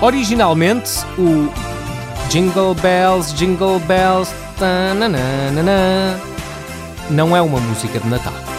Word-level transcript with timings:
Originalmente, 0.00 1.04
o 1.18 1.50
Jingle 2.30 2.74
Bells, 2.76 3.34
Jingle 3.34 3.80
Bells, 3.80 4.32
tananana, 4.56 6.20
não 7.10 7.36
é 7.36 7.42
uma 7.42 7.58
música 7.58 7.98
de 7.98 8.06
Natal. 8.06 8.51